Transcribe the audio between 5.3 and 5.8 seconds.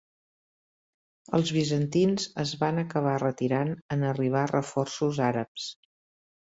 àrabs.